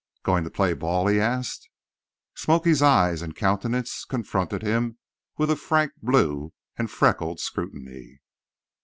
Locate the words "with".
5.37-5.51